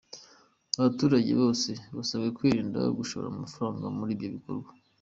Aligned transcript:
Abaturage 0.79 1.31
bose 1.41 1.71
basabwe 1.95 2.29
kwirinda 2.37 2.79
gushora 2.97 3.25
amafaranga 3.29 3.85
muri 3.97 4.11
ibyo 4.15 4.29
bikorwa. 4.37 4.69